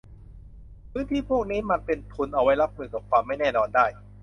[0.91, 3.85] พื้นที่พวกนี้มันเป็นทุนเอาไว้รับมือกับความไม่แน่นอนได้